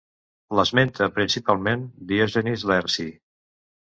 [0.59, 3.09] L'esmenta principalment Diògenes Laerci.